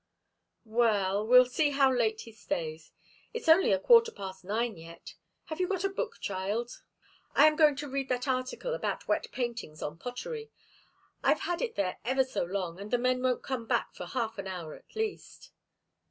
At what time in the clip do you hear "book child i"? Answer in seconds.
5.89-7.45